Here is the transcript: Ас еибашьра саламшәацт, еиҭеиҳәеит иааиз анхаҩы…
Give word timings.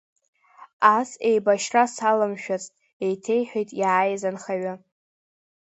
Ас 0.97 1.09
еибашьра 1.29 1.83
саламшәацт, 1.95 2.71
еиҭеиҳәеит 3.05 3.69
иааиз 3.81 4.21
анхаҩы… 4.29 4.73